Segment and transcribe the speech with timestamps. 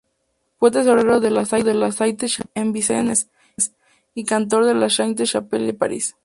[0.57, 3.29] Fue tesorero de la Sainte-Chapelle en Vincennes,
[4.15, 6.15] y cantor de la Sainte-Chapelle de París.